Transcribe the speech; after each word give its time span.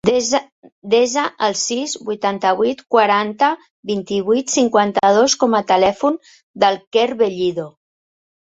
Desa 0.93 1.25
el 1.47 1.53
sis, 1.63 1.93
vuitanta-vuit, 2.07 2.81
quaranta, 2.95 3.51
vint-i-vuit, 3.91 4.51
cinquanta-dos 4.57 5.39
com 5.45 5.57
a 5.61 5.65
telèfon 5.75 6.21
del 6.67 6.83
Quer 6.99 7.09
Bellido. 7.25 7.71